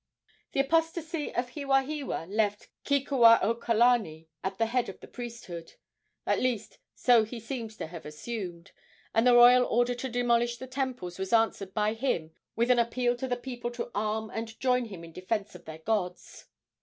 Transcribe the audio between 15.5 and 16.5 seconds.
of their gods.